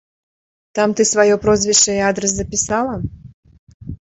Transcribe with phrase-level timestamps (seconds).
[0.77, 2.95] Там ты сваё прозвішча і адрас запісала?